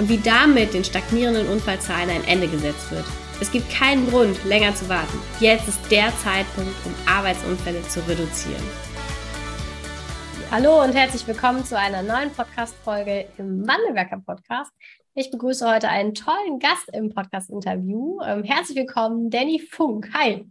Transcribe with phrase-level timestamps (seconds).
[0.00, 3.04] und wie damit den stagnierenden Unfallzahlen ein Ende gesetzt wird.
[3.38, 5.18] Es gibt keinen Grund, länger zu warten.
[5.40, 8.62] Jetzt ist der Zeitpunkt, um Arbeitsunfälle zu reduzieren.
[10.50, 14.72] Hallo und herzlich willkommen zu einer neuen Podcast-Folge im Wandelwerker Podcast.
[15.14, 18.20] Ich begrüße heute einen tollen Gast im Podcast-Interview.
[18.24, 20.08] Ähm, herzlich willkommen, Danny Funk.
[20.14, 20.46] Hi.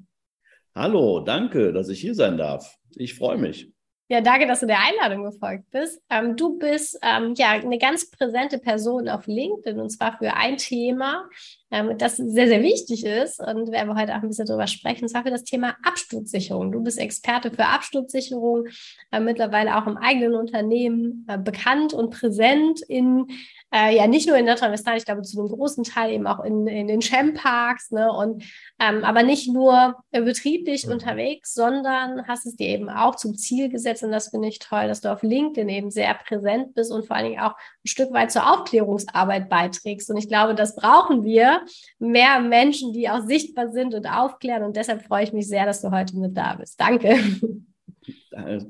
[0.76, 2.78] Hallo, danke, dass ich hier sein darf.
[2.96, 3.74] Ich freue mich.
[4.12, 6.02] Ja, danke, dass du der Einladung gefolgt bist.
[6.10, 10.58] Ähm, du bist ähm, ja eine ganz präsente Person auf LinkedIn und zwar für ein
[10.58, 11.30] Thema,
[11.70, 15.04] ähm, das sehr, sehr wichtig ist und werden wir heute auch ein bisschen drüber sprechen,
[15.04, 16.72] und zwar für das Thema Absturzsicherung.
[16.72, 18.66] Du bist Experte für Absturzsicherung,
[19.12, 23.28] äh, mittlerweile auch im eigenen Unternehmen äh, bekannt und präsent in
[23.74, 26.68] äh, ja nicht nur in Nordrhein-Westfalen, ich glaube zu einem großen Teil eben auch in,
[26.68, 28.12] in den Chem-Parks, ne?
[28.12, 28.44] Und
[28.80, 30.94] ähm, aber nicht nur äh, betrieblich mhm.
[30.94, 34.88] unterwegs, sondern hast es dir eben auch zum Ziel gesetzt und das finde ich toll,
[34.88, 38.12] dass du auf LinkedIn eben sehr präsent bist und vor allen Dingen auch ein Stück
[38.12, 40.10] weit zur Aufklärungsarbeit beiträgst.
[40.10, 41.62] Und ich glaube, das brauchen wir
[42.00, 44.64] mehr Menschen, die auch sichtbar sind und aufklären.
[44.64, 46.80] Und deshalb freue ich mich sehr, dass du heute mit da bist.
[46.80, 47.18] Danke.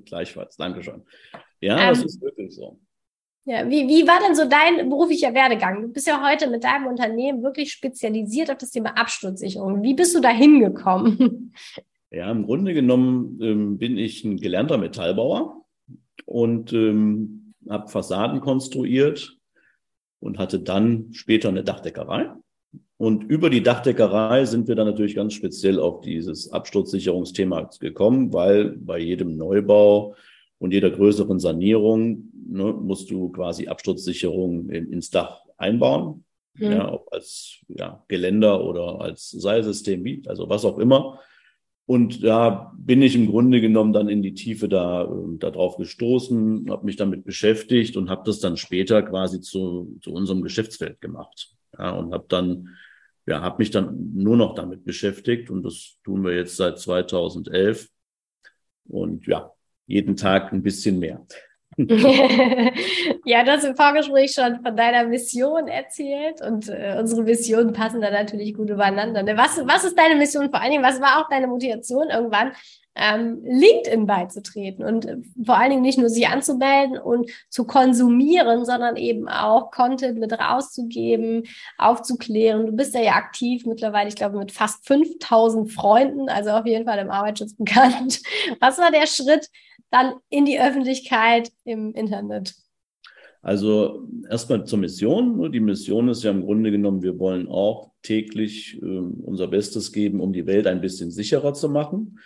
[0.05, 1.05] Gleichfalls, danke schon.
[1.61, 2.79] Ja, ähm, das ist wirklich so.
[3.49, 5.81] Ja, wie, wie war denn so dein beruflicher Werdegang?
[5.81, 9.81] Du bist ja heute mit deinem Unternehmen wirklich spezialisiert auf das Thema Absturzsicherung.
[9.81, 11.53] Wie bist du da hingekommen?
[12.11, 15.63] Ja, im Grunde genommen ähm, bin ich ein gelernter Metallbauer
[16.25, 19.37] und ähm, habe Fassaden konstruiert
[20.19, 22.31] und hatte dann später eine Dachdeckerei.
[22.97, 28.75] Und über die Dachdeckerei sind wir dann natürlich ganz speziell auf dieses Absturzsicherungsthema gekommen, weil
[28.77, 30.15] bei jedem Neubau
[30.57, 36.25] und jeder größeren Sanierung ne, musst du quasi Absturzsicherung in, ins Dach einbauen.
[36.55, 36.71] Mhm.
[36.71, 41.19] Ja, ob als ja, Geländer oder als Seilsystem, also was auch immer.
[41.85, 45.77] Und da bin ich im Grunde genommen dann in die Tiefe da, äh, da drauf
[45.77, 51.01] gestoßen, habe mich damit beschäftigt und habe das dann später quasi zu, zu unserem Geschäftsfeld
[51.01, 51.55] gemacht.
[51.77, 52.75] Ja, und habe dann,
[53.25, 57.89] ja, habe mich dann nur noch damit beschäftigt und das tun wir jetzt seit 2011.
[58.87, 59.51] Und ja,
[59.87, 61.25] jeden Tag ein bisschen mehr.
[63.25, 68.01] ja, du hast im Vorgespräch schon von deiner Mission erzählt und äh, unsere Missionen passen
[68.01, 69.23] da natürlich gut übereinander.
[69.23, 69.37] Ne?
[69.37, 70.83] Was, was ist deine Mission vor allen Dingen?
[70.83, 72.51] Was war auch deine Motivation irgendwann,
[72.95, 78.65] ähm, LinkedIn beizutreten und äh, vor allen Dingen nicht nur sie anzumelden und zu konsumieren,
[78.65, 81.43] sondern eben auch Content mit rauszugeben,
[81.77, 82.65] aufzuklären.
[82.65, 86.85] Du bist ja, ja aktiv mittlerweile, ich glaube, mit fast 5000 Freunden, also auf jeden
[86.85, 88.21] Fall im Arbeitsschutz bekannt.
[88.59, 89.49] Was war der Schritt
[89.91, 92.55] dann in die Öffentlichkeit im Internet?
[93.41, 95.51] Also erstmal zur Mission.
[95.51, 100.19] Die Mission ist ja im Grunde genommen, wir wollen auch täglich äh, unser Bestes geben,
[100.19, 102.19] um die Welt ein bisschen sicherer zu machen.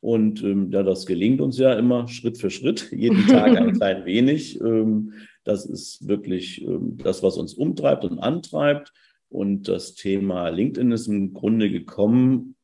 [0.00, 4.04] Und ähm, ja, das gelingt uns ja immer Schritt für Schritt, jeden Tag ein klein
[4.04, 4.60] wenig.
[4.60, 5.12] Ähm,
[5.44, 8.92] das ist wirklich ähm, das, was uns umtreibt und antreibt.
[9.28, 12.55] Und das Thema LinkedIn ist im Grunde gekommen.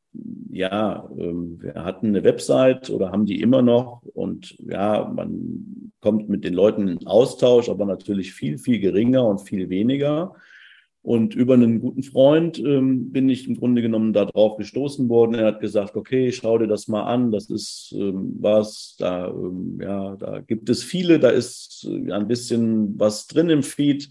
[0.51, 4.03] Ja, ähm, wir hatten eine Website oder haben die immer noch.
[4.15, 9.41] Und ja, man kommt mit den Leuten in Austausch, aber natürlich viel, viel geringer und
[9.41, 10.35] viel weniger.
[11.03, 15.35] Und über einen guten Freund ähm, bin ich im Grunde genommen darauf gestoßen worden.
[15.35, 19.81] Er hat gesagt, okay, schau dir das mal an, das ist ähm, was, da, ähm,
[19.83, 24.11] ja, da gibt es viele, da ist äh, ein bisschen was drin im Feed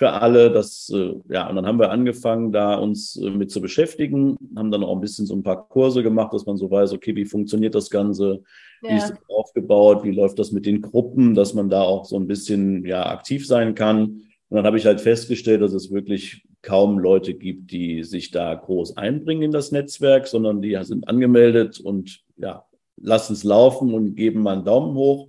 [0.00, 0.50] für alle.
[0.50, 4.70] Das, äh, ja, und dann haben wir angefangen, da uns äh, mit zu beschäftigen, haben
[4.70, 7.26] dann auch ein bisschen so ein paar Kurse gemacht, dass man so weiß, okay, wie
[7.26, 8.42] funktioniert das Ganze,
[8.80, 8.90] ja.
[8.90, 12.16] wie ist das aufgebaut, wie läuft das mit den Gruppen, dass man da auch so
[12.16, 14.22] ein bisschen ja aktiv sein kann.
[14.48, 18.54] Und dann habe ich halt festgestellt, dass es wirklich kaum Leute gibt, die sich da
[18.54, 22.64] groß einbringen in das Netzwerk, sondern die sind angemeldet und ja,
[22.96, 25.28] lassen es laufen und geben mal einen Daumen hoch.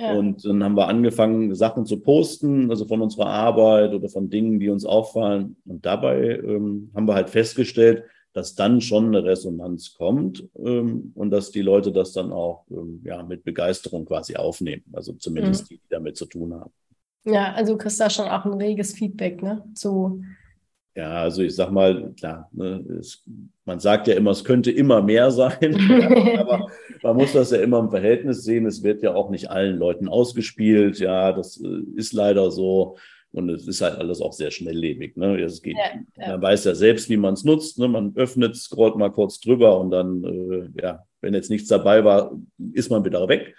[0.00, 0.12] Ja.
[0.12, 4.60] Und dann haben wir angefangen, Sachen zu posten, also von unserer Arbeit oder von Dingen,
[4.60, 5.56] die uns auffallen.
[5.64, 11.30] Und dabei ähm, haben wir halt festgestellt, dass dann schon eine Resonanz kommt ähm, und
[11.30, 14.84] dass die Leute das dann auch ähm, ja, mit Begeisterung quasi aufnehmen.
[14.92, 15.66] Also zumindest mhm.
[15.68, 16.70] die, die damit zu tun haben.
[17.24, 19.64] Ja, also du kriegst da schon auch ein reges Feedback, ne?
[19.74, 20.22] Zu
[20.94, 23.22] ja, also ich sag mal, klar, ne, es,
[23.64, 25.76] man sagt ja immer, es könnte immer mehr sein,
[26.38, 26.66] aber
[27.02, 28.66] man muss das ja immer im Verhältnis sehen.
[28.66, 30.98] Es wird ja auch nicht allen Leuten ausgespielt.
[30.98, 32.96] Ja, das äh, ist leider so.
[33.30, 35.16] Und es ist halt alles auch sehr schnelllebig.
[35.16, 35.38] Ne?
[35.40, 36.32] Es geht, ja, ja.
[36.32, 37.78] Man weiß ja selbst, wie man es nutzt.
[37.78, 37.86] Ne?
[37.86, 42.36] Man öffnet, scrollt mal kurz drüber und dann, äh, ja, wenn jetzt nichts dabei war,
[42.72, 43.54] ist man wieder weg.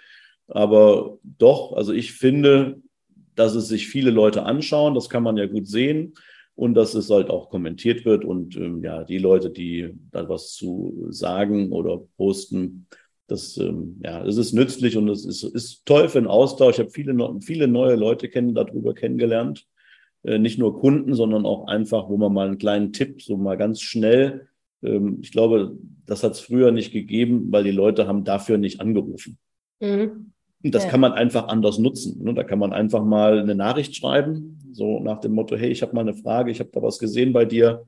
[0.48, 2.82] Aber doch, also ich finde,
[3.36, 6.14] dass es sich viele Leute anschauen, das kann man ja gut sehen
[6.60, 10.52] und dass es halt auch kommentiert wird und ähm, ja, die Leute, die da was
[10.52, 12.86] zu sagen oder posten,
[13.28, 16.74] das, ähm, ja, es ist nützlich und es ist, ist toll für den Austausch.
[16.74, 19.66] Ich habe viele, viele neue Leute kennen, darüber kennengelernt.
[20.22, 23.56] Äh, nicht nur Kunden, sondern auch einfach, wo man mal einen kleinen Tipp, so mal
[23.56, 24.48] ganz schnell.
[24.82, 28.82] Ähm, ich glaube, das hat es früher nicht gegeben, weil die Leute haben dafür nicht
[28.82, 29.38] angerufen.
[29.80, 30.32] Mhm.
[30.62, 30.90] Das ja.
[30.90, 32.22] kann man einfach anders nutzen.
[32.22, 32.34] Ne?
[32.34, 35.94] Da kann man einfach mal eine Nachricht schreiben, so nach dem Motto, hey, ich habe
[35.94, 37.86] mal eine Frage, ich habe da was gesehen bei dir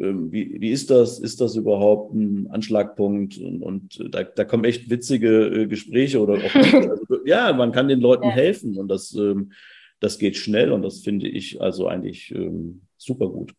[0.00, 1.18] ähm, wie, wie ist das?
[1.18, 3.38] Ist das überhaupt ein Anschlagpunkt?
[3.38, 7.88] Und, und da, da kommen echt witzige äh, Gespräche oder auch, also, ja, man kann
[7.88, 8.30] den Leuten ja.
[8.30, 9.52] helfen und das, ähm,
[10.00, 13.54] das geht schnell und das finde ich also eigentlich ähm, super gut.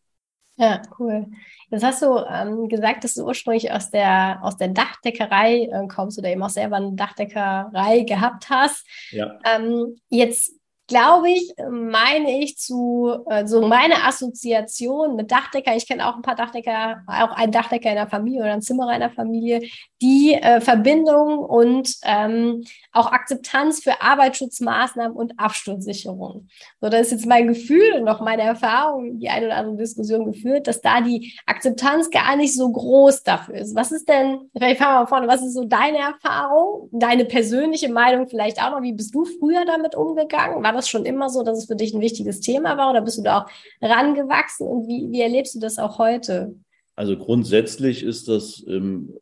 [0.60, 1.26] Ja, cool.
[1.72, 6.20] Jetzt hast du ähm, gesagt, dass du ursprünglich aus der, aus der Dachdeckerei äh, kommst
[6.20, 8.86] oder eben auch selber eine Dachdeckerei gehabt hast.
[9.12, 9.40] Ja.
[9.46, 10.59] Ähm, jetzt
[10.90, 16.36] glaube ich, meine ich zu, so meine Assoziation mit Dachdecker, ich kenne auch ein paar
[16.36, 19.62] Dachdecker, auch einen Dachdecker in der Familie oder einen Zimmerer in der Familie,
[20.02, 26.48] die äh, Verbindung und ähm, auch Akzeptanz für Arbeitsschutzmaßnahmen und Absturzsicherung.
[26.82, 30.26] So, das ist jetzt mein Gefühl und noch meine Erfahrung, die eine oder andere Diskussion
[30.26, 33.76] geführt, dass da die Akzeptanz gar nicht so groß dafür ist.
[33.76, 37.90] Was ist denn, vielleicht fangen wir mal vorne, was ist so deine Erfahrung, deine persönliche
[37.90, 38.82] Meinung vielleicht auch noch?
[38.82, 40.64] Wie bist du früher damit umgegangen?
[40.64, 43.18] War das schon immer so, dass es für dich ein wichtiges Thema war oder bist
[43.18, 43.50] du da auch
[43.82, 46.56] rangewachsen und wie, wie erlebst du das auch heute?
[46.96, 49.14] Also grundsätzlich ist das ähm,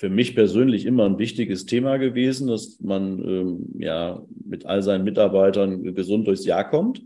[0.00, 5.04] für mich persönlich immer ein wichtiges Thema gewesen, dass man ähm, ja mit all seinen
[5.04, 7.02] Mitarbeitern gesund durchs Jahr kommt.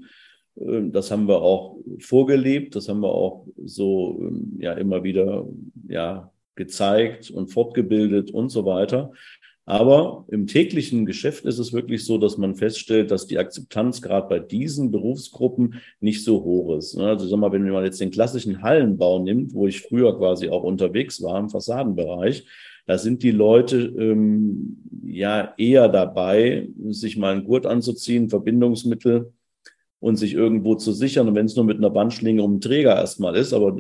[0.59, 5.47] Ähm, das haben wir auch vorgelebt, das haben wir auch so ähm, ja immer wieder
[5.89, 9.13] ja gezeigt und fortgebildet und so weiter.
[9.67, 14.29] Aber im täglichen Geschäft ist es wirklich so, dass man feststellt, dass die Akzeptanz gerade
[14.29, 16.99] bei diesen Berufsgruppen nicht so hoch ist.
[16.99, 20.65] Also sag mal, wenn man jetzt den klassischen Hallenbau nimmt, wo ich früher quasi auch
[20.65, 22.47] unterwegs war im Fassadenbereich,
[22.87, 29.33] da sind die Leute ähm, ja eher dabei, sich mal einen Gurt anzuziehen, Verbindungsmittel
[30.01, 31.29] und sich irgendwo zu sichern.
[31.29, 33.75] Und wenn es nur mit einer Bandschlinge um den Träger erstmal ist, aber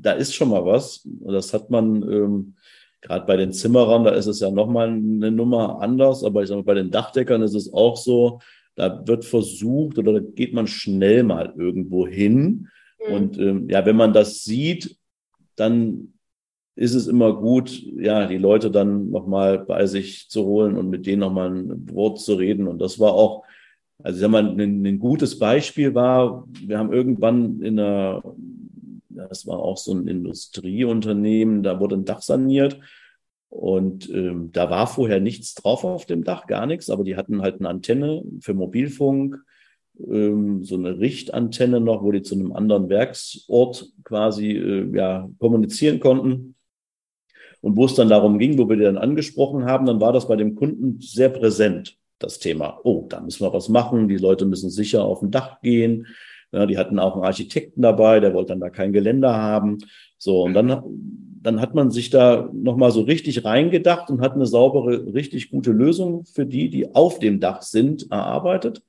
[0.00, 1.06] da ist schon mal was.
[1.20, 2.54] Das hat man ähm,
[3.00, 6.24] gerade bei den Zimmerern, da ist es ja nochmal eine Nummer anders.
[6.24, 8.40] Aber ich sage mal, bei den Dachdeckern ist es auch so,
[8.74, 12.68] da wird versucht oder da geht man schnell mal irgendwo hin.
[13.06, 13.14] Mhm.
[13.14, 14.96] Und ähm, ja, wenn man das sieht,
[15.56, 16.12] dann
[16.76, 21.06] ist es immer gut, ja, die Leute dann nochmal bei sich zu holen und mit
[21.06, 22.68] denen nochmal ein Wort zu reden.
[22.68, 23.44] Und das war auch,
[24.02, 28.22] also ich sag mal, ein, ein gutes Beispiel war, wir haben irgendwann in einer,
[29.16, 32.78] das war auch so ein Industrieunternehmen, da wurde ein Dach saniert.
[33.48, 37.42] Und ähm, da war vorher nichts drauf auf dem Dach, gar nichts, aber die hatten
[37.42, 39.38] halt eine Antenne für Mobilfunk,
[39.98, 46.00] ähm, so eine Richtantenne noch, wo die zu einem anderen Werksort quasi äh, ja, kommunizieren
[46.00, 46.54] konnten.
[47.62, 50.28] Und wo es dann darum ging, wo wir die dann angesprochen haben, dann war das
[50.28, 52.80] bei dem Kunden sehr präsent, das Thema.
[52.84, 54.08] Oh, da müssen wir was machen.
[54.08, 56.06] Die Leute müssen sicher auf dem Dach gehen.
[56.56, 59.76] Ja, die hatten auch einen Architekten dabei, der wollte dann da kein Geländer haben.
[60.16, 60.82] So, und dann,
[61.42, 65.70] dann hat man sich da nochmal so richtig reingedacht und hat eine saubere, richtig gute
[65.70, 68.82] Lösung für die, die auf dem Dach sind, erarbeitet.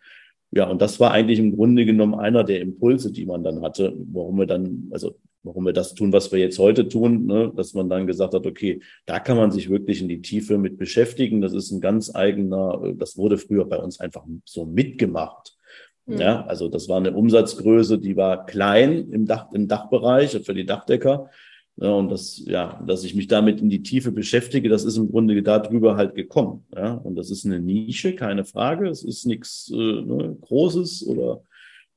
[0.51, 3.93] Ja, und das war eigentlich im Grunde genommen einer der Impulse, die man dann hatte,
[4.13, 7.51] warum wir dann, also warum wir das tun, was wir jetzt heute tun, ne?
[7.53, 10.77] dass man dann gesagt hat, okay, da kann man sich wirklich in die Tiefe mit
[10.77, 11.41] beschäftigen.
[11.41, 15.56] Das ist ein ganz eigener, das wurde früher bei uns einfach so mitgemacht.
[16.07, 16.17] Mhm.
[16.19, 20.65] Ja, also das war eine Umsatzgröße, die war klein im Dach, im Dachbereich für die
[20.65, 21.29] Dachdecker.
[21.79, 25.11] Ja, und das, ja, dass ich mich damit in die Tiefe beschäftige, das ist im
[25.11, 26.65] Grunde darüber halt gekommen.
[26.75, 28.89] Ja, und das ist eine Nische, keine Frage.
[28.89, 31.43] Es ist nichts äh, ne, Großes oder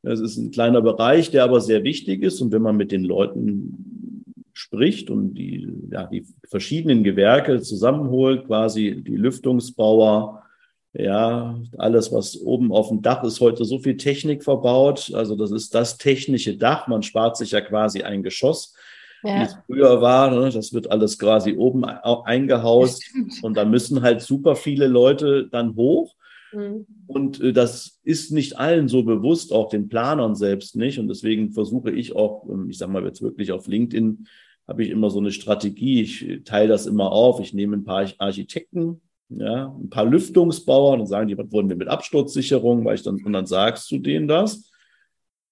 [0.02, 2.40] es ist ein kleiner Bereich, der aber sehr wichtig ist.
[2.40, 9.02] Und wenn man mit den Leuten spricht und die, ja, die verschiedenen Gewerke zusammenholt, quasi
[9.02, 10.42] die Lüftungsbauer,
[10.92, 15.12] ja, alles, was oben auf dem Dach ist, heute so viel Technik verbaut.
[15.14, 16.88] Also das ist das technische Dach.
[16.88, 18.74] Man spart sich ja quasi ein Geschoss,
[19.22, 19.38] ja.
[19.38, 20.30] wie es früher war.
[20.30, 20.50] Ne?
[20.50, 23.04] Das wird alles quasi oben eingehaust.
[23.42, 26.14] Und da müssen halt super viele Leute dann hoch.
[26.52, 26.86] Mhm.
[27.06, 30.98] Und äh, das ist nicht allen so bewusst, auch den Planern selbst nicht.
[30.98, 34.26] Und deswegen versuche ich auch, ähm, ich sage mal jetzt wirklich auf LinkedIn,
[34.66, 36.02] habe ich immer so eine Strategie.
[36.02, 37.38] Ich teile das immer auf.
[37.38, 41.76] Ich nehme ein paar Architekten, ja, ein paar Lüftungsbauer, dann sagen die, was wurden wir
[41.76, 44.70] mit Absturzsicherung, weil ich dann, und dann sagst du denen das.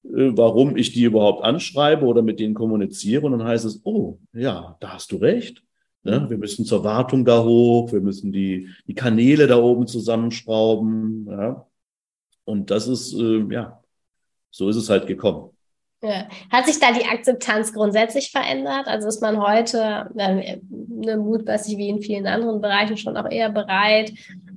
[0.05, 3.27] äh, warum ich die überhaupt anschreibe oder mit denen kommuniziere.
[3.27, 5.63] Und dann heißt es, oh, ja, da hast du recht.
[6.05, 6.27] Ne?
[6.31, 11.27] Wir müssen zur Wartung da hoch, wir müssen die, die Kanäle da oben zusammenschrauben.
[11.31, 11.67] Ja?
[12.45, 13.83] Und das ist, äh, ja,
[14.51, 15.51] so ist es halt gekommen.
[16.01, 16.29] Ja.
[16.51, 18.87] Hat sich da die Akzeptanz grundsätzlich verändert?
[18.87, 23.51] Also ist man heute äh, ne, mutmaßlich wie in vielen anderen Bereichen schon auch eher
[23.51, 24.13] bereit,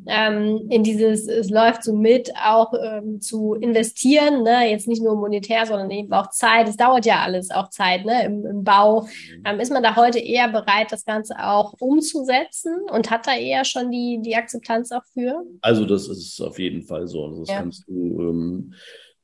[0.07, 4.69] ähm, in dieses, es läuft so mit, auch ähm, zu investieren, ne?
[4.69, 6.67] jetzt nicht nur monetär, sondern eben auch Zeit.
[6.67, 8.25] Es dauert ja alles auch Zeit ne?
[8.25, 9.07] Im, im Bau.
[9.45, 13.63] Ähm, ist man da heute eher bereit, das Ganze auch umzusetzen und hat da eher
[13.63, 15.43] schon die, die Akzeptanz auch für?
[15.61, 17.25] Also das ist auf jeden Fall so.
[17.25, 17.59] Also das ja.
[17.59, 18.73] kannst du ähm,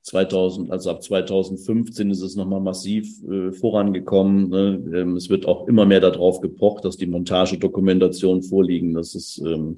[0.08, 4.50] 2000, also ab 2015 ist es nochmal massiv äh, vorangekommen.
[4.50, 4.84] Ne?
[4.96, 8.94] Ähm, es wird auch immer mehr darauf gepocht, dass die Montagedokumentationen vorliegen.
[8.94, 9.76] Das ist ähm,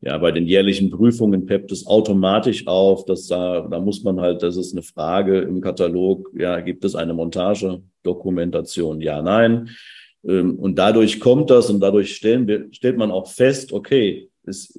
[0.00, 4.44] ja bei den jährlichen Prüfungen peppt es automatisch auf, dass da, da muss man halt,
[4.44, 9.00] das ist eine Frage im Katalog, ja, gibt es eine Montagedokumentation?
[9.00, 9.70] Ja, nein.
[10.24, 14.78] Ähm, und dadurch kommt das und dadurch stellen wir, stellt man auch fest, okay, es,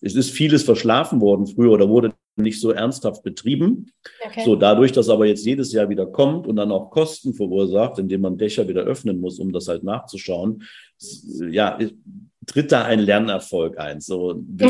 [0.00, 3.92] es ist vieles verschlafen worden früher oder wurde nicht so ernsthaft betrieben.
[4.24, 4.42] Okay.
[4.44, 8.22] So, dadurch, dass aber jetzt jedes Jahr wieder kommt und dann auch Kosten verursacht, indem
[8.22, 10.64] man Dächer wieder öffnen muss, um das halt nachzuschauen,
[11.50, 11.78] ja,
[12.46, 14.00] tritt da ein Lernerfolg ein.
[14.00, 14.42] So,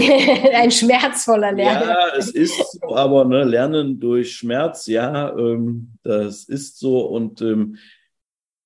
[0.53, 1.89] ein schmerzvoller Lernen.
[1.89, 7.01] Ja, es ist so, aber ne, Lernen durch Schmerz, ja, ähm, das ist so.
[7.01, 7.77] Und ähm,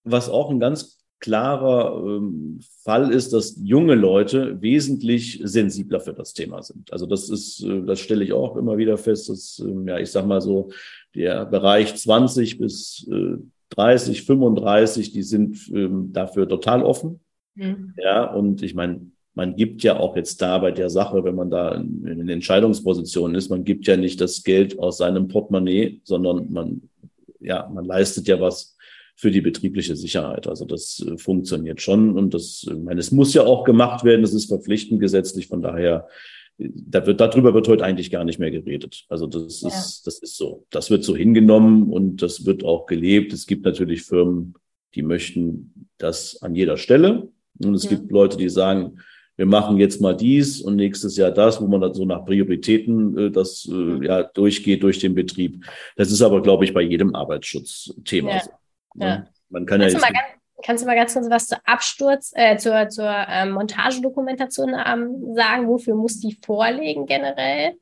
[0.04, 6.32] was auch ein ganz klarer ähm, Fall ist, dass junge Leute wesentlich sensibler für das
[6.32, 6.92] Thema sind.
[6.92, 10.10] Also das ist, äh, das stelle ich auch immer wieder fest, dass, ähm, ja, ich
[10.10, 10.70] sag mal so,
[11.14, 13.38] der Bereich 20 bis äh,
[13.70, 17.20] 30, 35, die sind ähm, dafür total offen.
[17.54, 17.94] Mhm.
[18.02, 21.50] Ja, und ich meine, man gibt ja auch jetzt da bei der Sache, wenn man
[21.50, 26.50] da in, in Entscheidungspositionen ist, man gibt ja nicht das Geld aus seinem Portemonnaie, sondern
[26.52, 26.82] man,
[27.40, 28.76] ja, man leistet ja was
[29.18, 30.46] für die betriebliche Sicherheit.
[30.46, 34.22] Also das äh, funktioniert schon und das, ich meine, es muss ja auch gemacht werden,
[34.22, 36.06] das ist verpflichtend gesetzlich, von daher,
[36.56, 39.04] da wird, darüber wird heute eigentlich gar nicht mehr geredet.
[39.08, 39.68] Also das ja.
[39.68, 40.66] ist, das ist so.
[40.70, 43.32] Das wird so hingenommen und das wird auch gelebt.
[43.32, 44.54] Es gibt natürlich Firmen,
[44.94, 47.28] die möchten das an jeder Stelle.
[47.62, 47.90] Und es ja.
[47.90, 48.98] gibt Leute, die sagen,
[49.36, 53.16] wir machen jetzt mal dies und nächstes Jahr das, wo man dann so nach Prioritäten
[53.16, 55.64] äh, das äh, ja durchgeht durch den Betrieb.
[55.96, 58.42] Das ist aber, glaube ich, bei jedem Arbeitsschutzthema ja.
[58.44, 58.50] so.
[59.00, 59.26] Ja.
[59.50, 60.26] Man kann kannst, ja du mal ganz,
[60.62, 65.68] kannst du mal ganz kurz was zur Absturz, äh, zur, zur ähm, Montagedokumentation ähm, sagen?
[65.68, 67.74] Wofür muss die vorlegen generell?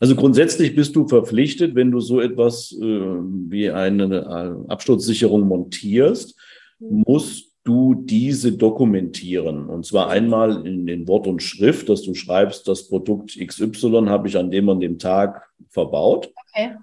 [0.00, 6.36] Also grundsätzlich bist du verpflichtet, wenn du so etwas äh, wie eine äh, Absturzsicherung montierst,
[6.78, 7.04] mhm.
[7.06, 9.68] musst du diese dokumentieren.
[9.68, 14.28] Und zwar einmal in den Wort und Schrift, dass du schreibst, das Produkt XY habe
[14.28, 16.30] ich an dem und dem Tag verbaut.
[16.50, 16.74] Okay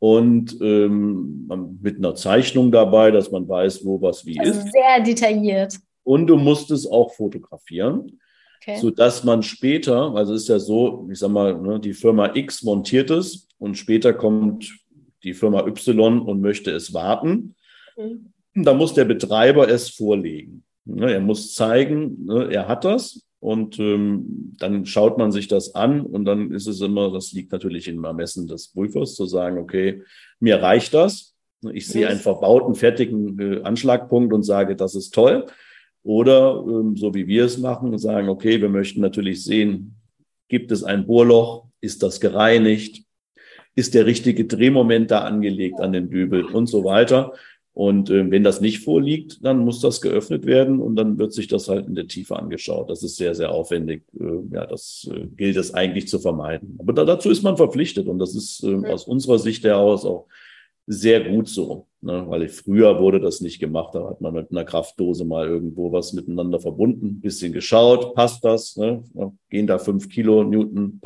[0.00, 1.46] und ähm,
[1.80, 4.72] mit einer Zeichnung dabei, dass man weiß, wo was wie also ist.
[4.72, 5.78] Sehr detailliert.
[6.02, 8.18] Und du musst es auch fotografieren,
[8.62, 8.78] okay.
[8.80, 12.34] so dass man später, also es ist ja so, ich sag mal, ne, die Firma
[12.34, 14.72] X montiert es und später kommt
[15.22, 17.54] die Firma Y und möchte es warten.
[17.98, 18.32] Mhm.
[18.54, 20.64] Da muss der Betreiber es vorlegen.
[20.86, 25.74] Ne, er muss zeigen, ne, er hat das und ähm, dann schaut man sich das
[25.74, 29.58] an und dann ist es immer, das liegt natürlich im Ermessen des Prüfers, zu sagen,
[29.58, 30.02] okay,
[30.38, 31.34] mir reicht das.
[31.72, 35.46] Ich sehe einen verbauten, fertigen äh, Anschlagpunkt und sage, das ist toll.
[36.02, 39.96] Oder ähm, so wie wir es machen, sagen, okay, wir möchten natürlich sehen,
[40.48, 41.66] gibt es ein Bohrloch?
[41.80, 43.04] Ist das gereinigt?
[43.74, 47.32] Ist der richtige Drehmoment da angelegt an den Dübel und so weiter?
[47.72, 51.46] Und äh, wenn das nicht vorliegt, dann muss das geöffnet werden und dann wird sich
[51.46, 52.90] das halt in der Tiefe angeschaut.
[52.90, 54.02] Das ist sehr, sehr aufwendig.
[54.18, 56.76] Äh, ja, das äh, gilt es eigentlich zu vermeiden.
[56.80, 60.26] Aber da, dazu ist man verpflichtet und das ist äh, aus unserer Sicht heraus auch
[60.86, 62.24] sehr gut so, ne?
[62.26, 63.94] weil früher wurde das nicht gemacht.
[63.94, 68.76] Da hat man mit einer Kraftdose mal irgendwo was miteinander verbunden, bisschen geschaut, passt das,
[68.76, 69.04] ne?
[69.50, 71.00] gehen da fünf Kilo Newton,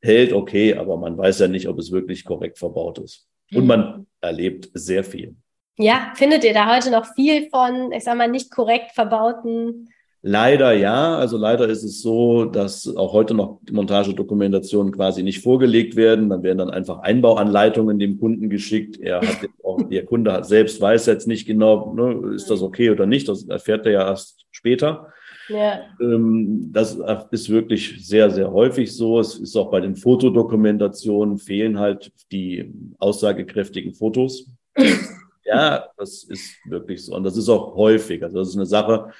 [0.00, 3.26] hält okay, aber man weiß ja nicht, ob es wirklich korrekt verbaut ist.
[3.52, 5.34] Und man erlebt sehr viel.
[5.78, 9.88] Ja, findet ihr da heute noch viel von, ich sag mal, nicht korrekt verbauten?
[10.22, 11.16] Leider ja.
[11.16, 16.28] Also leider ist es so, dass auch heute noch die Montagedokumentationen quasi nicht vorgelegt werden.
[16.28, 18.98] Dann werden dann einfach Einbauanleitungen dem Kunden geschickt.
[18.98, 22.90] Er hat auch, der Kunde hat selbst weiß jetzt nicht genau, ne, ist das okay
[22.90, 23.28] oder nicht.
[23.28, 25.12] Das erfährt er ja erst später.
[25.48, 25.80] Ja.
[26.00, 26.98] Ähm, das
[27.30, 29.20] ist wirklich sehr, sehr häufig so.
[29.20, 34.50] Es ist auch bei den Fotodokumentationen fehlen halt die aussagekräftigen Fotos.
[35.48, 37.14] Ja, das ist wirklich so.
[37.14, 38.22] Und das ist auch häufig.
[38.22, 39.12] Also das ist eine Sache,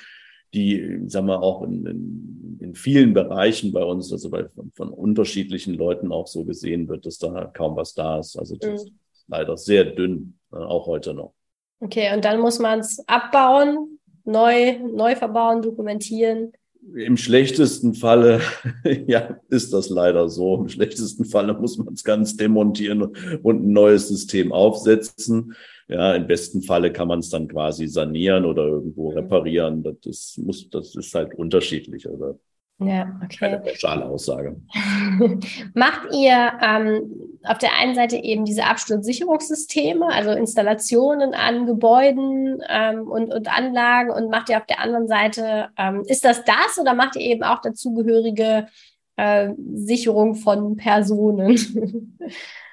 [0.52, 4.90] die, sagen wir, auch in, in, in vielen Bereichen bei uns, also bei, von, von,
[4.90, 8.38] unterschiedlichen Leuten auch so gesehen wird, dass da kaum was da ist.
[8.38, 8.90] Also das, mhm.
[9.28, 11.32] leider sehr dünn, äh, auch heute noch.
[11.80, 16.52] Okay, und dann muss man es abbauen, neu, neu verbauen, dokumentieren.
[16.94, 18.40] Im schlechtesten Falle,
[19.06, 20.56] ja, ist das leider so.
[20.56, 25.54] Im schlechtesten Falle muss man es ganz demontieren und ein neues System aufsetzen.
[25.88, 29.16] Ja, im besten Falle kann man es dann quasi sanieren oder irgendwo mhm.
[29.16, 29.82] reparieren.
[29.82, 32.08] Das ist, muss, das ist halt unterschiedlich.
[32.08, 32.38] Also
[32.80, 33.36] ja, okay.
[33.38, 34.56] Keine pauschale Aussage.
[35.74, 43.08] Macht ihr ähm, auf der einen Seite eben diese Absturzsicherungssysteme, also Installationen an Gebäuden ähm,
[43.08, 46.94] und, und Anlagen und macht ihr auf der anderen Seite, ähm, ist das das oder
[46.94, 48.68] macht ihr eben auch dazugehörige
[49.16, 52.16] äh, Sicherung von Personen?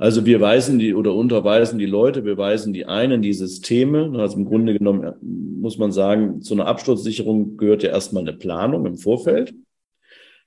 [0.00, 4.12] Also wir weisen die oder unterweisen die Leute, wir weisen die ein in die Systeme.
[4.20, 8.32] Also im Grunde genommen äh, muss man sagen, zu einer Absturzsicherung gehört ja erstmal eine
[8.32, 9.52] Planung im Vorfeld.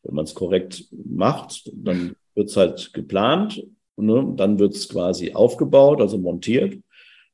[0.04, 3.62] Wenn man es korrekt macht, dann wird es halt geplant,
[3.98, 4.34] ne?
[4.38, 6.80] dann wird es quasi aufgebaut, also montiert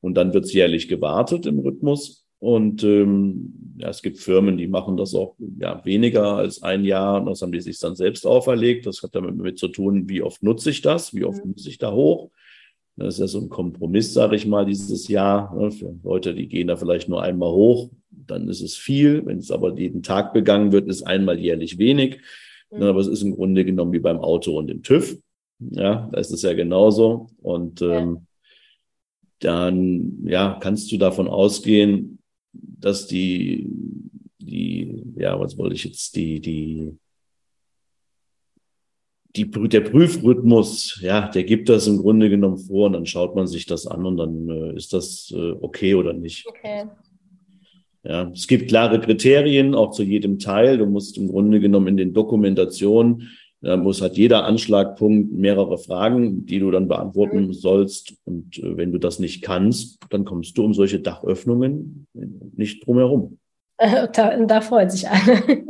[0.00, 2.17] und dann wird es jährlich gewartet im Rhythmus.
[2.40, 7.20] Und ähm, ja, es gibt Firmen, die machen das auch ja, weniger als ein Jahr.
[7.20, 8.86] Und das haben die sich dann selbst auferlegt.
[8.86, 11.52] Das hat damit mit zu tun, wie oft nutze ich das, wie oft mhm.
[11.52, 12.30] muss ich da hoch.
[12.96, 15.54] Das ist ja so ein Kompromiss, sage ich mal, dieses Jahr.
[15.56, 19.24] Ne, für Leute, die gehen da vielleicht nur einmal hoch, dann ist es viel.
[19.26, 22.20] Wenn es aber jeden Tag begangen wird, ist einmal jährlich wenig.
[22.70, 22.82] Mhm.
[22.82, 25.18] Aber es ist im Grunde genommen wie beim Auto und dem TÜV.
[25.60, 27.28] Ja, da ist es ja genauso.
[27.40, 28.26] Und ähm,
[29.40, 32.17] dann ja, kannst du davon ausgehen,
[32.80, 33.68] dass die,
[34.38, 36.96] die, ja, was wollte ich jetzt, die, die,
[39.36, 43.46] die, der Prüfrhythmus, ja, der gibt das im Grunde genommen vor und dann schaut man
[43.46, 46.46] sich das an und dann äh, ist das äh, okay oder nicht.
[46.46, 46.86] Okay.
[48.04, 50.78] Ja, es gibt klare Kriterien auch zu jedem Teil.
[50.78, 53.28] Du musst im Grunde genommen in den Dokumentationen
[53.60, 57.52] muss hat jeder Anschlagpunkt mehrere Fragen, die du dann beantworten mhm.
[57.52, 58.14] sollst.
[58.24, 62.06] Und äh, wenn du das nicht kannst, dann kommst du um solche Dachöffnungen
[62.56, 63.38] nicht drum herum.
[63.78, 65.40] Da, da freut sich alle.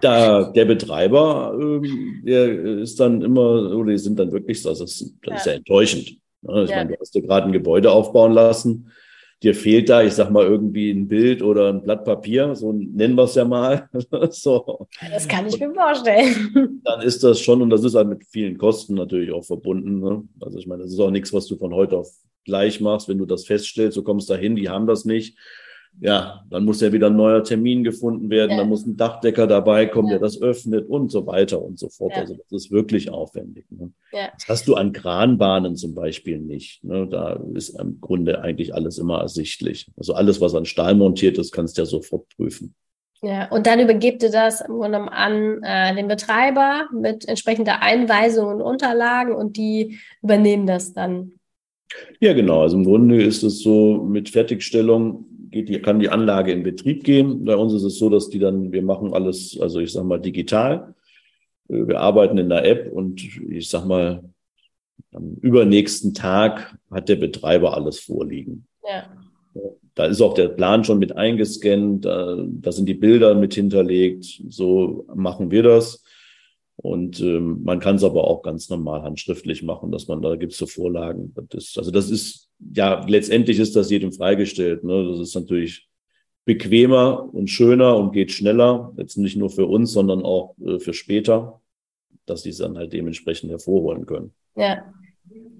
[0.00, 5.14] da, der Betreiber, ähm, der ist dann immer, oder die sind dann wirklich, das ist,
[5.22, 6.08] das ist ja enttäuschend.
[6.08, 6.76] Ich ja.
[6.76, 8.90] meine, du hast dir gerade ein Gebäude aufbauen lassen
[9.42, 13.14] dir fehlt da, ich sag mal, irgendwie ein Bild oder ein Blatt Papier, so nennen
[13.14, 13.88] wir es ja mal.
[14.30, 14.86] so.
[15.10, 16.80] Das kann ich mir vorstellen.
[16.84, 20.00] Dann ist das schon, und das ist halt mit vielen Kosten natürlich auch verbunden.
[20.00, 20.22] Ne?
[20.40, 22.10] Also ich meine, das ist auch nichts, was du von heute auf
[22.44, 25.36] gleich machst, wenn du das feststellst, du kommst dahin, die haben das nicht
[25.98, 28.56] ja, dann muss ja wieder ein neuer Termin gefunden werden, ja.
[28.58, 30.14] dann muss ein Dachdecker dabei kommen, ja.
[30.14, 32.12] der das öffnet und so weiter und so fort.
[32.12, 32.22] Ja.
[32.22, 33.66] Also das ist wirklich aufwendig.
[33.70, 33.92] Ne?
[34.12, 36.82] Das hast du an Kranbahnen zum Beispiel nicht.
[36.84, 37.06] Ne?
[37.06, 39.90] Da ist im Grunde eigentlich alles immer ersichtlich.
[39.96, 42.74] Also alles, was an Stahl montiert ist, kannst du ja sofort prüfen.
[43.22, 48.46] Ja, und dann übergibt ihr das im Grunde an äh, den Betreiber mit entsprechender Einweisung
[48.46, 51.32] und Unterlagen und die übernehmen das dann.
[52.20, 52.62] Ja, genau.
[52.62, 57.04] Also im Grunde ist es so mit Fertigstellung geht die, kann die Anlage in Betrieb
[57.04, 57.44] gehen.
[57.44, 60.20] Bei uns ist es so, dass die dann, wir machen alles, also ich sag mal,
[60.20, 60.94] digital.
[61.68, 64.24] Äh, wir arbeiten in der App und ich sag mal,
[65.12, 68.66] am übernächsten Tag hat der Betreiber alles vorliegen.
[68.88, 69.04] Ja.
[69.94, 74.42] Da ist auch der Plan schon mit eingescannt, da, da sind die Bilder mit hinterlegt.
[74.48, 76.04] So machen wir das.
[76.82, 80.52] Und ähm, man kann es aber auch ganz normal handschriftlich machen, dass man da gibt
[80.52, 81.34] es so Vorlagen.
[81.50, 84.82] Das also das ist ja letztendlich ist das jedem freigestellt.
[84.82, 85.06] Ne?
[85.10, 85.88] Das ist natürlich
[86.46, 88.94] bequemer und schöner und geht schneller.
[88.96, 91.60] Jetzt nicht nur für uns, sondern auch äh, für später,
[92.24, 94.32] dass die es dann halt dementsprechend hervorholen können.
[94.56, 94.82] Ja.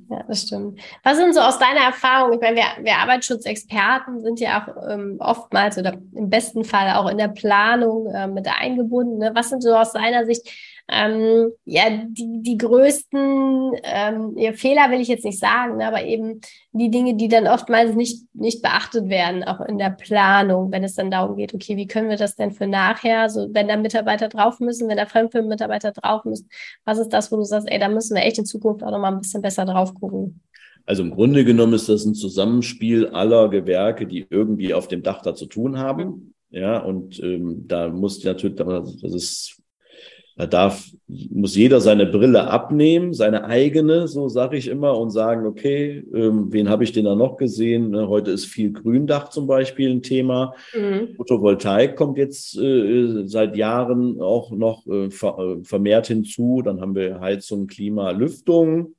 [0.09, 0.81] Ja, das stimmt.
[1.05, 2.33] Was sind so aus deiner Erfahrung?
[2.33, 7.09] Ich meine, wir, wir Arbeitsschutzexperten sind ja auch ähm, oftmals oder im besten Fall auch
[7.09, 9.19] in der Planung äh, mit eingebunden.
[9.19, 9.31] Ne?
[9.35, 10.51] Was sind so aus deiner Sicht
[10.91, 16.05] ähm, ja, die, die größten ähm, ja, Fehler will ich jetzt nicht sagen, ne, aber
[16.05, 16.41] eben
[16.73, 20.95] die Dinge, die dann oftmals nicht, nicht beachtet werden, auch in der Planung, wenn es
[20.95, 24.29] dann darum geht, okay, wie können wir das denn für nachher, so wenn da Mitarbeiter
[24.29, 26.49] drauf müssen, wenn da Fremdfilm-Mitarbeiter drauf müssen,
[26.85, 29.13] was ist das, wo du sagst, ey, da müssen wir echt in Zukunft auch nochmal
[29.13, 30.41] ein bisschen besser drauf gucken?
[30.87, 35.23] Also im Grunde genommen ist das ein Zusammenspiel aller Gewerke, die irgendwie auf dem Dach
[35.23, 36.05] da zu tun haben.
[36.05, 36.35] Mhm.
[36.51, 39.60] Ja, und ähm, da muss natürlich, das ist
[40.41, 45.47] da darf, muss jeder seine Brille abnehmen, seine eigene, so sage ich immer, und sagen,
[45.47, 47.91] okay, ähm, wen habe ich denn da noch gesehen?
[47.91, 50.55] Ne, heute ist viel Gründach zum Beispiel ein Thema.
[50.75, 51.15] Mhm.
[51.17, 56.63] Photovoltaik kommt jetzt äh, seit Jahren auch noch äh, äh, vermehrt hinzu.
[56.65, 58.95] Dann haben wir Heizung, Klima, Lüftung.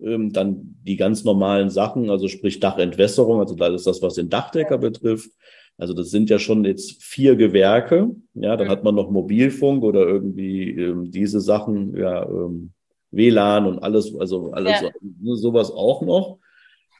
[0.00, 4.30] Ähm, dann die ganz normalen Sachen, also sprich Dachentwässerung, also das ist das, was den
[4.30, 5.30] Dachdecker betrifft.
[5.78, 8.10] Also das sind ja schon jetzt vier Gewerke.
[8.34, 8.70] Ja, dann mhm.
[8.70, 12.70] hat man noch Mobilfunk oder irgendwie ähm, diese Sachen, ja, ähm,
[13.10, 14.90] WLAN und alles, also alles ja.
[15.00, 16.38] Ne, sowas auch noch.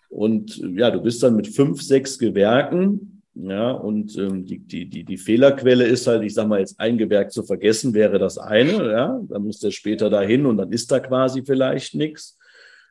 [0.08, 5.04] Und ja, du bist dann mit fünf, sechs Gewerken ja, und ähm, die, die, die,
[5.04, 8.90] die Fehlerquelle ist halt, ich sag mal, jetzt ein Gewerk zu vergessen wäre das eine,
[8.90, 12.35] ja, dann muss der später dahin und dann ist da quasi vielleicht nichts.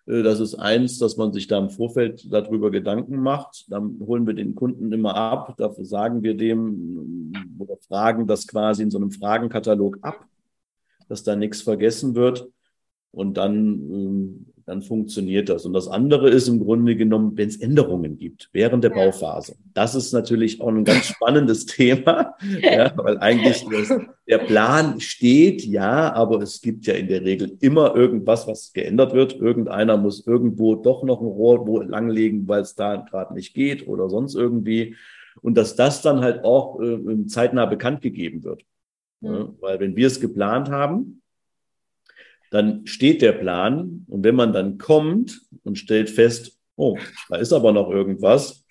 [0.08, 3.66] Äh, das ist eins, dass man sich da im Vorfeld darüber Gedanken macht.
[3.72, 5.56] Dann holen wir den Kunden immer ab.
[5.58, 10.26] Dafür sagen wir dem oder fragen das quasi in so einem Fragenkatalog ab,
[11.08, 12.48] dass da nichts vergessen wird.
[13.12, 15.66] Und dann ähm, dann funktioniert das.
[15.66, 18.98] Und das andere ist im Grunde genommen, wenn es Änderungen gibt während der ja.
[18.98, 19.56] Bauphase.
[19.74, 23.94] Das ist natürlich auch ein ganz spannendes Thema, ja, weil eigentlich das,
[24.28, 29.14] der Plan steht, ja, aber es gibt ja in der Regel immer irgendwas, was geändert
[29.14, 29.34] wird.
[29.34, 33.88] Irgendeiner muss irgendwo doch noch ein Rohr wo langlegen, weil es da gerade nicht geht
[33.88, 34.96] oder sonst irgendwie.
[35.42, 38.64] Und dass das dann halt auch äh, zeitnah bekannt gegeben wird.
[39.22, 39.30] Mhm.
[39.30, 41.22] Ja, weil wenn wir es geplant haben,
[42.56, 46.98] dann steht der Plan und wenn man dann kommt und stellt fest, oh,
[47.30, 48.66] da ist aber noch irgendwas,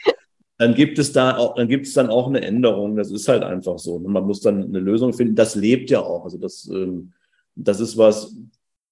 [0.56, 2.96] dann gibt es da auch, dann gibt es dann auch eine Änderung.
[2.96, 3.96] Das ist halt einfach so.
[3.96, 5.34] Und man muss dann eine Lösung finden.
[5.34, 6.24] Das lebt ja auch.
[6.24, 7.12] Also das, ähm,
[7.56, 8.34] das ist was,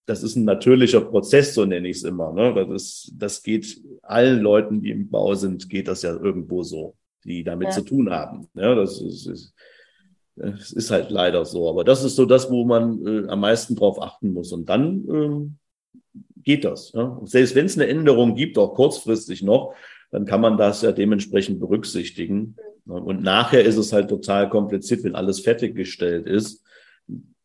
[0.06, 2.32] das ist ein natürlicher Prozess, so nenne ich es immer.
[2.32, 2.52] Ne?
[2.54, 6.96] Das, ist, das geht allen Leuten, die im Bau sind, geht das ja irgendwo so,
[7.24, 7.74] die damit ja.
[7.74, 8.48] zu tun haben.
[8.54, 9.54] Ja, das ist, ist
[10.36, 11.68] es ist halt leider so.
[11.68, 14.52] Aber das ist so das, wo man äh, am meisten drauf achten muss.
[14.52, 15.56] Und dann ähm,
[16.42, 16.92] geht das.
[16.92, 17.20] Ja?
[17.24, 19.74] selbst wenn es eine Änderung gibt, auch kurzfristig noch,
[20.10, 22.56] dann kann man das ja dementsprechend berücksichtigen.
[22.84, 26.64] Und nachher ist es halt total kompliziert, wenn alles fertiggestellt ist.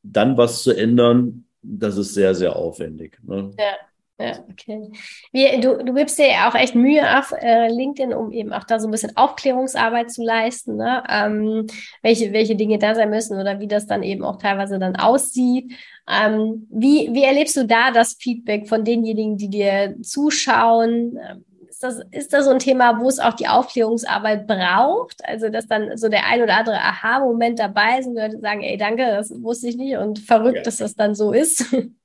[0.03, 3.19] Dann was zu ändern, das ist sehr, sehr aufwendig.
[3.23, 3.51] Ne?
[3.57, 3.75] Ja.
[4.19, 4.89] Ja, okay.
[5.31, 8.63] Wie, du, du gibst dir ja auch echt Mühe auf äh, LinkedIn, um eben auch
[8.63, 11.03] da so ein bisschen Aufklärungsarbeit zu leisten, ne?
[11.07, 11.67] ähm,
[12.01, 15.71] welche, welche Dinge da sein müssen oder wie das dann eben auch teilweise dann aussieht.
[16.09, 21.19] Ähm, wie, wie erlebst du da das Feedback von denjenigen, die dir zuschauen?
[21.21, 25.23] Ähm, ist das, ist das so ein Thema, wo es auch die Aufklärungsarbeit braucht?
[25.23, 28.77] Also, dass dann so der ein oder andere Aha-Moment dabei ist und Leute sagen, ey,
[28.77, 30.63] danke, das wusste ich nicht und verrückt, ja.
[30.63, 31.65] dass das dann so ist.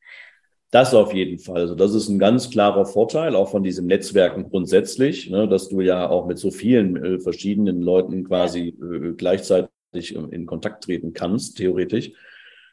[0.72, 1.58] Das auf jeden Fall.
[1.58, 5.82] Also das ist ein ganz klarer Vorteil auch von diesem Netzwerken grundsätzlich, ne, dass du
[5.82, 11.58] ja auch mit so vielen äh, verschiedenen Leuten quasi äh, gleichzeitig in Kontakt treten kannst,
[11.58, 12.12] theoretisch.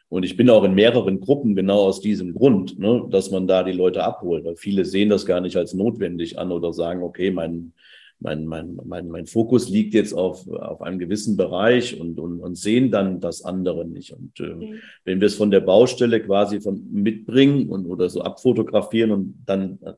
[0.08, 3.64] Und ich bin auch in mehreren Gruppen genau aus diesem Grund, ne, dass man da
[3.64, 7.32] die Leute abholt, weil viele sehen das gar nicht als notwendig an oder sagen, okay,
[7.32, 7.74] mein,
[8.20, 12.56] mein, mein, mein, mein Fokus liegt jetzt auf, auf einem gewissen Bereich und, und, und
[12.56, 14.12] sehen dann das andere nicht.
[14.12, 14.76] Und äh, mhm.
[15.06, 19.80] wenn wir es von der Baustelle quasi von mitbringen und oder so abfotografieren und dann
[19.82, 19.94] äh,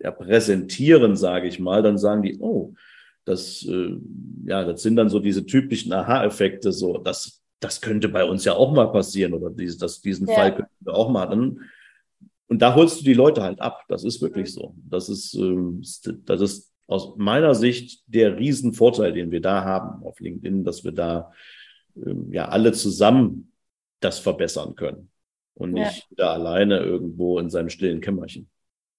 [0.00, 2.74] ja, präsentieren, sage ich mal, dann sagen die, oh,
[3.24, 3.96] das, äh,
[4.44, 8.54] ja, das sind dann so diese typischen Aha-Effekte, so, das, das könnte bei uns ja
[8.54, 10.34] auch mal passieren oder dieses, das, diesen ja.
[10.34, 11.26] Fall könnten wir auch mal.
[11.26, 11.60] Dann,
[12.48, 13.84] und da holst du die Leute halt ab.
[13.88, 14.60] Das ist wirklich mhm.
[14.60, 14.74] so.
[14.90, 15.82] Das ist, ähm,
[16.26, 20.92] das ist aus meiner Sicht der Riesenvorteil, den wir da haben auf LinkedIn, dass wir
[20.92, 21.32] da
[21.96, 23.52] ähm, ja alle zusammen
[24.00, 25.10] das verbessern können
[25.54, 26.16] und nicht ja.
[26.16, 28.48] da alleine irgendwo in seinem stillen Kämmerchen.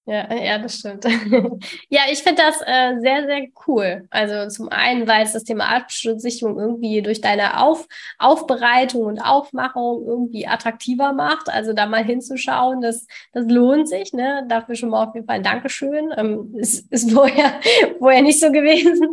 [0.08, 1.04] Ja, ja, das stimmt.
[1.88, 4.06] ja, ich finde das äh, sehr, sehr cool.
[4.10, 10.06] Also zum einen, weil es das Thema Absturzsicherung irgendwie durch deine Auf Aufbereitung und Aufmachung
[10.06, 11.48] irgendwie attraktiver macht.
[11.48, 14.12] Also da mal hinzuschauen, das, das lohnt sich.
[14.12, 14.46] Ne?
[14.48, 16.12] Dafür schon mal auf jeden Fall ein Dankeschön.
[16.16, 17.54] Ähm, ist, ist vorher,
[17.98, 19.08] vorher nicht so gewesen.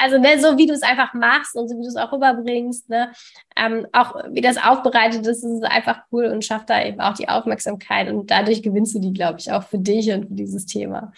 [0.00, 2.88] Also ne, so wie du es einfach machst und so wie du es auch rüberbringst,
[2.88, 3.10] ne?
[3.56, 7.14] ähm, auch wie das aufbereitet ist, ist es einfach cool und schafft da eben auch
[7.14, 8.08] die Aufmerksamkeit.
[8.08, 11.12] Und dadurch gewinnst du die, glaube ich, auch für dich und für dieses Thema.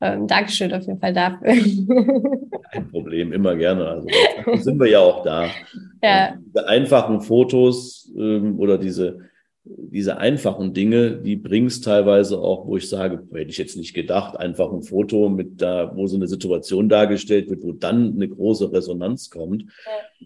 [0.00, 1.54] Ähm, Dankeschön auf jeden Fall dafür.
[2.72, 3.86] Kein Problem, immer gerne.
[3.86, 4.08] Also
[4.62, 5.48] sind wir ja auch da.
[6.02, 6.36] Ja.
[6.46, 9.18] Diese einfachen Fotos ähm, oder diese
[9.66, 14.36] diese einfachen Dinge, die bringst teilweise auch, wo ich sage, hätte ich jetzt nicht gedacht,
[14.36, 18.70] einfach ein Foto mit da, wo so eine Situation dargestellt wird, wo dann eine große
[18.72, 19.64] Resonanz kommt.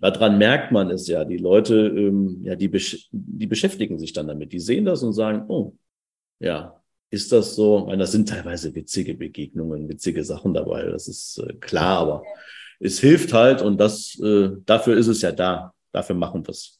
[0.01, 0.11] Ja.
[0.11, 1.25] Daran merkt man es ja.
[1.25, 4.53] Die Leute, ähm, ja, die, besch die beschäftigen sich dann damit.
[4.53, 5.75] Die sehen das und sagen, oh,
[6.41, 6.78] ja,
[7.11, 7.87] ist das so?
[7.87, 10.85] Meine, das sind teilweise witzige Begegnungen, witzige Sachen dabei.
[10.85, 12.23] Das ist äh, klar, aber
[12.81, 15.75] es hilft halt und das, äh, dafür ist es ja da.
[15.93, 16.78] Dafür machen wir es.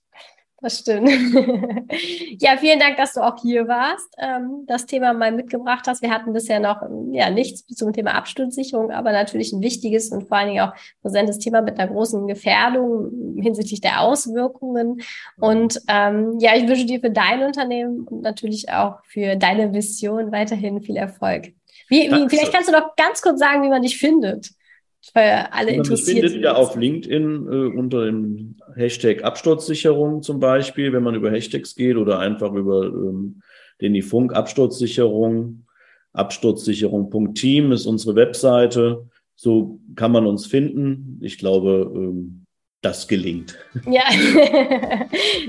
[0.61, 1.09] Das stimmt.
[2.41, 6.03] ja, vielen Dank, dass du auch hier warst, ähm, das Thema mal mitgebracht hast.
[6.03, 10.37] Wir hatten bisher noch ja nichts zum Thema Absturzsicherung, aber natürlich ein wichtiges und vor
[10.37, 15.01] allen Dingen auch präsentes Thema mit einer großen Gefährdung hinsichtlich der Auswirkungen.
[15.39, 20.33] Und ähm, ja, ich wünsche dir für dein Unternehmen und natürlich auch für deine Vision
[20.33, 21.53] weiterhin viel Erfolg.
[21.89, 24.51] Wie, wie, vielleicht kannst du doch ganz kurz sagen, wie man dich findet
[25.13, 26.23] für alle interessiert.
[26.23, 31.31] Das findet ihr auf LinkedIn äh, unter dem Hashtag Absturzsicherung zum Beispiel, wenn man über
[31.31, 33.43] Hashtags geht oder einfach über ähm,
[33.81, 35.65] den die Funk Absturzsicherung,
[36.13, 39.07] absturzsicherung.team ist unsere Webseite.
[39.37, 41.21] So kann man uns finden.
[41.23, 42.45] Ich glaube, ähm,
[42.83, 43.57] das gelingt.
[43.89, 44.05] Ja,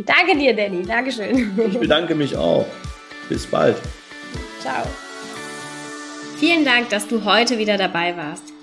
[0.06, 0.84] danke dir, Danny.
[0.84, 1.52] Dankeschön.
[1.70, 2.66] Ich bedanke mich auch.
[3.30, 3.76] Bis bald.
[4.60, 4.84] Ciao.
[6.38, 8.49] Vielen Dank, dass du heute wieder dabei warst.